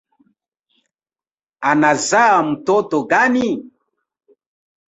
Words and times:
Anzaa 1.69 2.35
mtoto 2.49 2.97
gani? 3.11 3.47